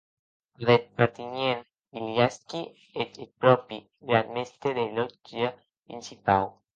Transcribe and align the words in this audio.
Ada 0.57 0.73
eth 0.77 0.87
pertanhien 0.97 1.59
Villarski 1.93 2.61
e 2.69 2.71
eth 3.01 3.31
pròpi 3.39 3.77
gran 4.07 4.25
mèstre 4.35 4.69
de 4.77 4.83
lòtja 4.97 5.47
principau. 5.85 6.45